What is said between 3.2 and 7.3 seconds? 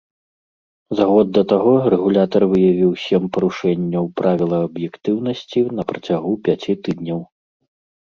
парушэнняў правіла аб'ектыўнасці на працягу пяці тыдняў.